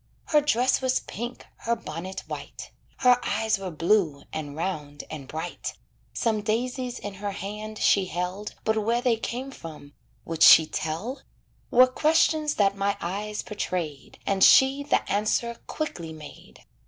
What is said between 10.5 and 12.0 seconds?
tell? Were